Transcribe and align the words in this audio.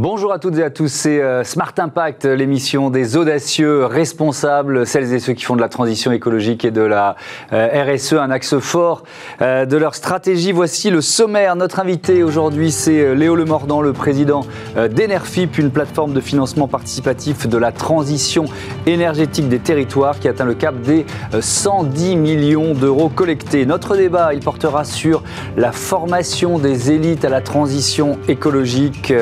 Bonjour 0.00 0.32
à 0.32 0.38
toutes 0.38 0.56
et 0.58 0.62
à 0.62 0.70
tous, 0.70 0.86
c'est 0.86 1.20
euh, 1.20 1.42
Smart 1.42 1.72
Impact, 1.76 2.24
l'émission 2.24 2.88
des 2.88 3.16
audacieux 3.16 3.84
responsables, 3.84 4.86
celles 4.86 5.12
et 5.12 5.18
ceux 5.18 5.32
qui 5.32 5.42
font 5.42 5.56
de 5.56 5.60
la 5.60 5.68
transition 5.68 6.12
écologique 6.12 6.64
et 6.64 6.70
de 6.70 6.82
la 6.82 7.16
euh, 7.52 7.94
RSE 7.96 8.12
un 8.12 8.30
axe 8.30 8.60
fort 8.60 9.02
euh, 9.42 9.66
de 9.66 9.76
leur 9.76 9.96
stratégie. 9.96 10.52
Voici 10.52 10.90
le 10.90 11.00
sommaire. 11.00 11.56
Notre 11.56 11.80
invité 11.80 12.22
aujourd'hui, 12.22 12.70
c'est 12.70 13.16
Léo 13.16 13.34
Lemordant, 13.34 13.82
le 13.82 13.92
président 13.92 14.42
d'Enerfip, 14.76 15.58
une 15.58 15.72
plateforme 15.72 16.12
de 16.12 16.20
financement 16.20 16.68
participatif 16.68 17.48
de 17.48 17.58
la 17.58 17.72
transition 17.72 18.44
énergétique 18.86 19.48
des 19.48 19.58
territoires 19.58 20.20
qui 20.20 20.28
atteint 20.28 20.44
le 20.44 20.54
cap 20.54 20.80
des 20.80 21.06
110 21.40 22.14
millions 22.14 22.72
d'euros 22.72 23.08
collectés. 23.08 23.66
Notre 23.66 23.96
débat, 23.96 24.32
il 24.32 24.40
portera 24.40 24.84
sur 24.84 25.24
la 25.56 25.72
formation 25.72 26.60
des 26.60 26.92
élites 26.92 27.24
à 27.24 27.30
la 27.30 27.40
transition 27.40 28.16
écologique 28.28 29.12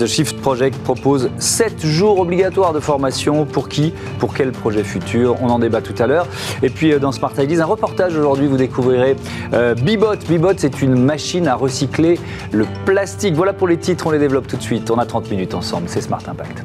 The 0.00 0.06
Shift 0.06 0.40
Project 0.40 0.78
propose 0.78 1.28
7 1.38 1.84
jours 1.84 2.20
obligatoires 2.20 2.72
de 2.72 2.80
formation. 2.80 3.44
Pour 3.44 3.68
qui? 3.68 3.92
Pour 4.18 4.32
quel 4.32 4.50
projet 4.50 4.82
futur? 4.82 5.36
On 5.42 5.50
en 5.50 5.58
débat 5.58 5.82
tout 5.82 5.94
à 5.98 6.06
l'heure. 6.06 6.26
Et 6.62 6.70
puis 6.70 6.94
euh, 6.94 6.98
dans 6.98 7.12
Smart 7.12 7.32
Ideas, 7.38 7.60
un 7.60 7.66
reportage 7.66 8.16
aujourd'hui, 8.16 8.46
vous 8.46 8.56
découvrirez 8.56 9.16
euh, 9.52 9.74
Bibot. 9.74 10.16
Bibot, 10.26 10.54
c'est 10.56 10.80
une 10.80 10.94
machine 10.94 11.46
à 11.46 11.54
recycler 11.54 12.18
le 12.50 12.64
plastique. 12.86 13.34
Voilà 13.34 13.52
pour 13.52 13.68
les 13.68 13.76
titres, 13.76 14.06
on 14.06 14.10
les 14.10 14.18
développe 14.18 14.46
tout 14.46 14.56
de 14.56 14.62
suite. 14.62 14.90
On 14.90 14.96
a 14.96 15.04
30 15.04 15.30
minutes 15.30 15.52
ensemble, 15.52 15.84
c'est 15.90 16.00
Smart 16.00 16.22
Impact. 16.26 16.64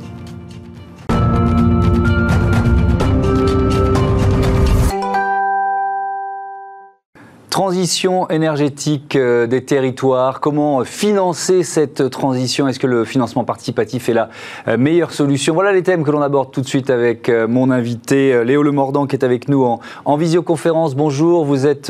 Transition 7.55 8.27
énergétique 8.29 9.15
euh, 9.15 9.47
des 9.47 9.63
territoires, 9.63 10.41
comment 10.41 10.83
financer 10.83 11.63
cette 11.63 12.09
transition? 12.09 12.67
Est-ce 12.67 12.79
que 12.79 12.85
le 12.85 13.05
financement 13.05 13.45
participatif 13.45 14.09
est 14.09 14.13
la 14.13 14.27
euh, 14.67 14.75
meilleure 14.75 15.13
solution? 15.13 15.53
Voilà 15.53 15.71
les 15.71 15.81
thèmes 15.81 16.03
que 16.03 16.11
l'on 16.11 16.21
aborde 16.21 16.51
tout 16.51 16.59
de 16.59 16.67
suite 16.67 16.89
avec 16.89 17.29
euh, 17.29 17.47
mon 17.47 17.71
invité 17.71 18.43
Léo 18.43 18.61
Lemordant 18.61 19.07
qui 19.07 19.15
est 19.15 19.23
avec 19.23 19.47
nous 19.47 19.79
en, 20.03 20.17
visioconférence. 20.17 20.95
Bonjour, 20.95 21.45
vous 21.45 21.65
êtes 21.65 21.89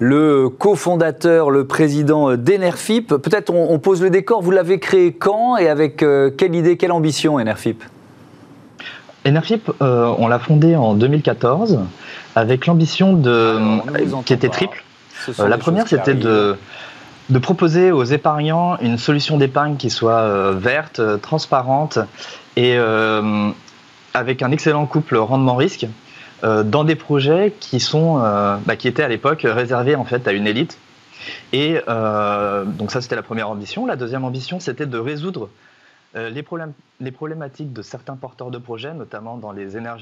le 0.00 0.48
cofondateur, 0.48 1.50
le 1.50 1.68
président 1.68 2.36
d'Enerfip. 2.36 3.14
Peut-être 3.14 3.54
on, 3.54 3.78
pose 3.78 4.02
le 4.02 4.10
décor, 4.10 4.42
vous 4.42 4.50
l'avez 4.50 4.80
créé 4.80 5.12
quand 5.12 5.56
et 5.56 5.68
avec 5.68 5.98
quelle 6.36 6.56
idée, 6.56 6.76
quelle 6.76 6.90
ambition 6.90 7.36
Enerfip? 7.36 7.84
Enerfip, 9.24 9.70
on 9.78 10.26
l'a 10.26 10.40
fondé 10.40 10.74
en 10.74 10.94
2014 10.94 11.78
avec 12.34 12.66
l'ambition 12.66 13.12
de, 13.12 14.22
qui 14.24 14.32
était 14.32 14.48
triple. 14.48 14.82
Euh, 15.38 15.48
la 15.48 15.58
première, 15.58 15.88
c'était 15.88 16.14
de, 16.14 16.56
de 17.28 17.38
proposer 17.38 17.92
aux 17.92 18.04
épargnants 18.04 18.78
une 18.78 18.98
solution 18.98 19.36
d'épargne 19.36 19.76
qui 19.76 19.90
soit 19.90 20.20
euh, 20.20 20.54
verte, 20.56 21.00
euh, 21.00 21.16
transparente 21.16 21.98
et 22.56 22.78
avec 24.14 24.40
un 24.40 24.50
excellent 24.50 24.86
couple 24.86 25.16
rendement-risque 25.16 25.86
dans 26.42 26.84
des 26.84 26.94
projets 26.94 27.52
qui 27.60 27.80
sont, 27.80 28.16
bah, 28.64 28.76
qui 28.76 28.88
étaient 28.88 29.02
à 29.02 29.08
l'époque 29.08 29.42
réservés 29.44 29.94
en 29.94 30.06
fait 30.06 30.26
à 30.26 30.32
une 30.32 30.46
élite. 30.46 30.78
Et 31.52 31.74
donc 31.84 32.90
ça, 32.90 33.02
c'était 33.02 33.14
la 33.14 33.22
première 33.22 33.50
ambition. 33.50 33.84
La 33.84 33.96
deuxième 33.96 34.24
ambition, 34.24 34.58
c'était 34.58 34.86
de 34.86 34.96
résoudre 34.96 35.50
les, 36.14 36.42
problèmes, 36.42 36.72
les 36.98 37.10
problématiques 37.10 37.74
de 37.74 37.82
certains 37.82 38.16
porteurs 38.16 38.50
de 38.50 38.56
projets, 38.56 38.94
notamment 38.94 39.36
dans 39.36 39.52
les 39.52 39.76
énergies 39.76 39.86